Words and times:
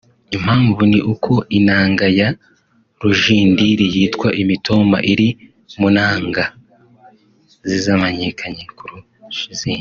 Impamvu 0.35 0.79
ni 0.91 0.99
uko 1.13 1.33
inanga 1.57 2.05
ya 2.19 2.29
Rujindiri 3.01 3.85
yitwa 3.95 4.27
“Imitoma” 4.41 4.97
iri 5.11 5.29
mu 5.79 5.87
nanga 5.95 6.43
ze 7.67 7.77
zamenyekanye 7.85 8.63
kurusha 8.77 9.45
izindi 9.53 9.69